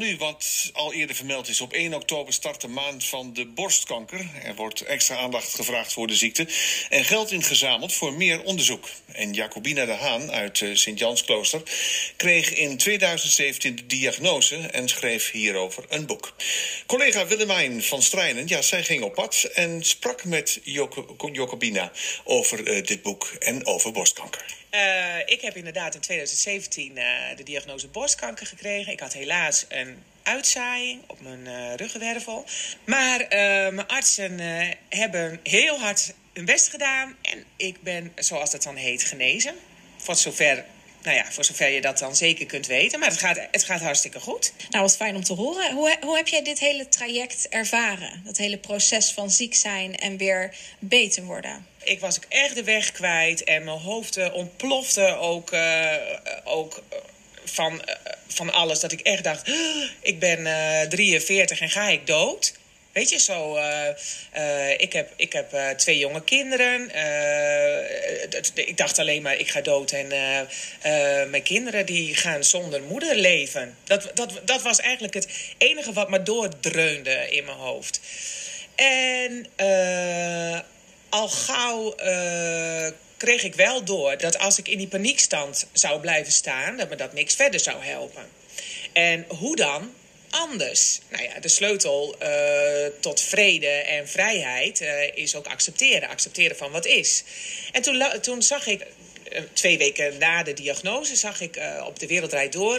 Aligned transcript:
Nu, 0.00 0.16
wat 0.16 0.70
al 0.72 0.92
eerder 0.92 1.16
vermeld 1.16 1.48
is, 1.48 1.60
op 1.60 1.72
1 1.72 1.94
oktober 1.94 2.32
start 2.32 2.60
de 2.60 2.68
maand 2.68 3.04
van 3.04 3.32
de 3.32 3.46
borstkanker. 3.46 4.30
Er 4.44 4.54
wordt 4.54 4.80
extra 4.80 5.16
aandacht 5.16 5.54
gevraagd 5.54 5.92
voor 5.92 6.06
de 6.06 6.14
ziekte 6.14 6.46
en 6.88 7.04
geld 7.04 7.30
ingezameld 7.30 7.92
voor 7.92 8.12
meer 8.12 8.42
onderzoek. 8.42 8.88
En 9.12 9.32
Jacobina 9.32 9.84
de 9.84 9.92
Haan 9.92 10.30
uit 10.30 10.60
uh, 10.60 10.74
Sint-Jansklooster 10.74 11.62
kreeg 12.16 12.54
in 12.54 12.76
2017 12.76 13.76
de 13.76 13.86
diagnose 13.86 14.56
en 14.56 14.88
schreef 14.88 15.30
hierover 15.30 15.84
een 15.88 16.06
boek. 16.06 16.34
Collega 16.86 17.26
Willemijn 17.26 17.82
van 17.82 18.02
Strijnen, 18.02 18.48
ja, 18.48 18.62
zij 18.62 18.84
ging 18.84 19.02
op 19.02 19.14
pad 19.14 19.42
en 19.54 19.84
sprak 19.84 20.24
met 20.24 20.60
Jacobina 21.32 21.92
over 22.24 22.68
uh, 22.68 22.86
dit 22.86 23.02
boek 23.02 23.32
en 23.38 23.66
over 23.66 23.92
borstkanker. 23.92 24.58
Uh, 24.74 25.18
ik 25.24 25.40
heb 25.40 25.56
inderdaad 25.56 25.94
in 25.94 26.00
2017 26.00 26.96
uh, 26.96 27.04
de 27.36 27.42
diagnose 27.42 27.88
borstkanker 27.88 28.46
gekregen. 28.46 28.92
Ik 28.92 29.00
had 29.00 29.12
helaas 29.12 29.66
een 29.68 29.99
uitzaaiing 30.22 31.00
op 31.06 31.20
mijn 31.20 31.46
uh, 31.46 31.74
ruggenwervel. 31.74 32.44
Maar 32.84 33.26
mijn 33.72 33.86
artsen 33.86 34.40
hebben 34.88 35.40
heel 35.42 35.78
hard 35.78 36.14
hun 36.32 36.44
best 36.44 36.68
gedaan. 36.68 37.16
En 37.22 37.44
ik 37.56 37.82
ben, 37.82 38.12
zoals 38.16 38.50
dat 38.50 38.62
dan 38.62 38.76
heet, 38.76 39.02
genezen. 39.02 39.54
Voor 39.96 40.16
zover 40.16 40.64
nou 41.02 41.16
ja, 41.16 41.24
voor 41.30 41.44
zover 41.44 41.68
je 41.68 41.80
dat 41.80 41.98
dan 41.98 42.16
zeker 42.16 42.46
kunt 42.46 42.66
weten. 42.66 42.98
Maar 42.98 43.08
het 43.08 43.18
gaat, 43.18 43.38
het 43.50 43.64
gaat 43.64 43.80
hartstikke 43.80 44.20
goed. 44.20 44.52
Nou, 44.70 44.82
wat 44.84 44.96
fijn 44.96 45.16
om 45.16 45.24
te 45.24 45.32
horen. 45.32 45.72
Hoe, 45.72 45.96
hoe 46.00 46.16
heb 46.16 46.28
jij 46.28 46.42
dit 46.42 46.58
hele 46.58 46.88
traject 46.88 47.48
ervaren? 47.48 48.22
Dat 48.24 48.36
hele 48.36 48.58
proces 48.58 49.12
van 49.12 49.30
ziek 49.30 49.54
zijn 49.54 49.96
en 49.96 50.16
weer 50.16 50.56
beter 50.78 51.24
worden? 51.24 51.66
Ik 51.82 52.00
was 52.00 52.16
ook 52.16 52.24
echt 52.28 52.54
de 52.54 52.64
weg 52.64 52.92
kwijt 52.92 53.44
en 53.44 53.64
mijn 53.64 53.78
hoofd 53.78 54.32
ontplofte 54.32 55.16
ook, 55.16 55.52
uh, 55.52 55.94
ook 56.44 56.82
uh, 56.92 56.98
van 58.28 58.52
alles. 58.52 58.80
Dat 58.80 58.92
ik 58.92 59.00
echt 59.00 59.24
dacht, 59.24 59.50
ik 60.00 60.18
ben 60.18 60.44
43 60.88 61.60
en 61.60 61.70
ga 61.70 61.88
ik 61.88 62.06
dood? 62.06 62.58
Weet 62.92 63.10
je, 63.10 63.18
zo. 63.18 63.56
Uh, 63.56 64.70
ik 64.76 64.92
heb, 64.92 65.12
ik 65.16 65.32
heb 65.32 65.74
twee 65.76 65.98
jonge 65.98 66.24
kinderen. 66.24 66.90
ik 68.54 68.76
dacht 68.76 68.98
alleen 68.98 69.22
maar, 69.22 69.36
ik 69.36 69.50
ga 69.50 69.60
dood. 69.60 69.92
En 69.92 70.08
mijn 71.30 71.42
kinderen 71.42 71.86
die 71.86 72.14
gaan 72.14 72.44
zonder 72.44 72.82
moeder 72.82 73.16
leven. 73.16 73.76
Dat, 73.84 74.10
dat, 74.14 74.40
dat 74.44 74.62
was 74.62 74.80
eigenlijk 74.80 75.14
het 75.14 75.28
enige 75.58 75.92
wat 75.92 76.10
me 76.10 76.22
doordreunde 76.22 77.26
in 77.30 77.44
mijn 77.44 77.56
hoofd. 77.56 78.00
En 78.74 79.46
al 81.08 81.28
gauw 81.28 81.94
kreeg 83.20 83.42
ik 83.42 83.54
wel 83.54 83.84
door 83.84 84.18
dat 84.18 84.38
als 84.38 84.58
ik 84.58 84.68
in 84.68 84.78
die 84.78 84.88
paniekstand 84.88 85.66
zou 85.72 86.00
blijven 86.00 86.32
staan, 86.32 86.76
dat 86.76 86.88
me 86.88 86.96
dat 86.96 87.12
niks 87.12 87.34
verder 87.34 87.60
zou 87.60 87.84
helpen. 87.84 88.28
En 88.92 89.24
hoe 89.28 89.56
dan? 89.56 89.94
anders. 90.30 91.00
Nou 91.10 91.22
ja, 91.22 91.40
de 91.40 91.48
sleutel 91.48 92.16
uh, 92.22 92.28
tot 93.00 93.20
vrede 93.20 93.66
en 93.66 94.08
vrijheid 94.08 94.80
uh, 94.80 95.16
is 95.16 95.34
ook 95.34 95.46
accepteren. 95.46 96.08
Accepteren 96.08 96.56
van 96.56 96.70
wat 96.70 96.86
is. 96.86 97.24
En 97.72 97.82
toen, 97.82 98.02
toen 98.20 98.42
zag 98.42 98.66
ik 98.66 98.86
uh, 99.32 99.40
twee 99.52 99.78
weken 99.78 100.18
na 100.18 100.42
de 100.42 100.52
diagnose 100.52 101.16
zag 101.16 101.40
ik 101.40 101.60
op 101.86 101.98
De 101.98 102.06
Wereld 102.06 102.30
Draait 102.30 102.52
Door... 102.52 102.78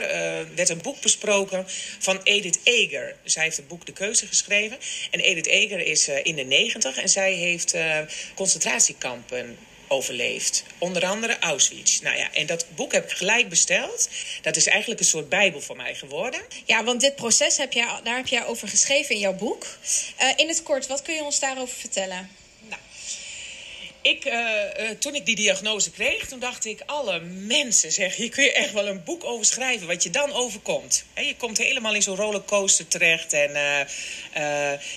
Werd 0.55 0.69
een 0.69 0.81
boek 0.81 1.01
besproken 1.01 1.65
van 1.99 2.19
Edith 2.23 2.59
Eger. 2.63 3.15
Zij 3.23 3.43
heeft 3.43 3.57
het 3.57 3.67
boek 3.67 3.85
De 3.85 3.93
Keuze 3.93 4.27
geschreven. 4.27 4.77
En 5.11 5.19
Edith 5.19 5.47
Eger 5.47 5.79
is 5.79 6.07
in 6.07 6.35
de 6.35 6.43
negentig 6.43 6.97
en 6.97 7.09
zij 7.09 7.33
heeft 7.33 7.75
concentratiekampen 8.35 9.57
overleefd. 9.91 10.63
Onder 10.77 11.05
andere 11.05 11.39
Auschwitz. 11.39 11.99
Nou 11.99 12.17
ja, 12.17 12.33
en 12.33 12.45
dat 12.45 12.65
boek 12.75 12.91
heb 12.91 13.03
ik 13.03 13.17
gelijk 13.17 13.49
besteld. 13.49 14.09
Dat 14.41 14.55
is 14.55 14.67
eigenlijk 14.67 14.99
een 14.99 15.05
soort 15.05 15.29
bijbel 15.29 15.61
voor 15.61 15.75
mij 15.75 15.95
geworden. 15.95 16.41
Ja, 16.65 16.83
want 16.83 17.01
dit 17.01 17.15
proces 17.15 17.57
heb 17.57 17.73
jij, 17.73 17.99
daar 18.03 18.15
heb 18.15 18.27
jij 18.27 18.45
over 18.45 18.67
geschreven 18.67 19.15
in 19.15 19.21
jouw 19.21 19.33
boek. 19.33 19.65
Uh, 20.21 20.29
in 20.35 20.47
het 20.47 20.63
kort, 20.63 20.87
wat 20.87 21.01
kun 21.01 21.15
je 21.15 21.23
ons 21.23 21.39
daarover 21.39 21.75
vertellen? 21.75 22.29
Nou, 22.69 22.81
ik, 24.01 24.25
uh, 24.25 24.33
uh, 24.33 24.89
toen 24.99 25.15
ik 25.15 25.25
die 25.25 25.35
diagnose 25.35 25.91
kreeg, 25.91 26.27
toen 26.27 26.39
dacht 26.39 26.65
ik... 26.65 26.81
alle 26.85 27.19
mensen, 27.19 27.91
zeg, 27.91 28.15
hier 28.15 28.29
kun 28.29 28.43
je 28.43 28.53
echt 28.53 28.73
wel 28.73 28.87
een 28.87 29.03
boek 29.03 29.23
over 29.23 29.45
schrijven... 29.45 29.87
wat 29.87 30.03
je 30.03 30.09
dan 30.09 30.33
overkomt. 30.33 31.03
He, 31.13 31.21
je 31.21 31.35
komt 31.35 31.57
helemaal 31.57 31.95
in 31.95 32.01
zo'n 32.01 32.15
rollercoaster 32.15 32.87
terecht. 32.87 33.33
En 33.33 33.51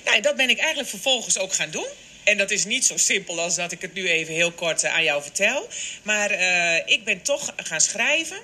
nou, 0.05 0.21
dat 0.21 0.37
ben 0.37 0.51
ik 0.51 0.59
eigenlijk 0.59 0.89
vervolgens 0.89 1.39
ook 1.39 1.53
gaan 1.53 1.71
doen. 1.71 1.87
En 2.25 2.37
dat 2.37 2.51
is 2.51 2.65
niet 2.65 2.85
zo 2.85 2.97
simpel 2.97 3.41
als 3.41 3.55
dat 3.55 3.73
ik 3.73 3.81
het 3.81 3.95
nu 3.95 4.09
even 4.09 4.35
heel 4.35 4.53
kort 4.53 4.85
aan 4.85 5.05
jou 5.05 5.23
vertel. 5.23 5.69
Maar 6.03 6.33
uh, 6.33 6.77
ik 6.85 7.05
ben 7.05 7.23
toch 7.23 7.53
gaan 7.57 7.81
schrijven. 7.81 8.39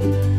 Thank 0.00 0.14
you 0.14 0.29